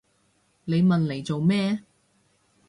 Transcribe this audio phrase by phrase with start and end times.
[0.65, 1.83] 你問嚟做咩？